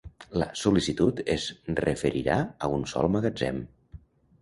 La 0.43 0.45
sol·licitud 0.61 1.21
es 1.35 1.45
referirà 1.81 2.41
a 2.41 2.73
un 2.81 2.91
sol 2.97 3.13
magatzem. 3.19 3.65